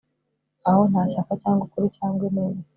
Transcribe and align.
Aho 0.67 0.81
nta 0.89 1.03
shyaka 1.11 1.33
cyangwa 1.41 1.63
ukuri 1.67 1.87
cyangwa 1.97 2.21
ineza 2.29 2.63